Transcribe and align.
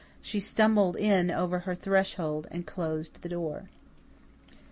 She 0.19 0.39
stumbled 0.39 0.95
in 0.97 1.29
over 1.29 1.59
her 1.59 1.75
threshold 1.75 2.47
and 2.49 2.65
closed 2.65 3.21
the 3.21 3.29
door. 3.29 3.69